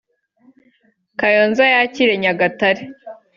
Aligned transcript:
Kayonza 1.19 1.63
yakire 1.75 2.13
Nyagatare 2.21 2.81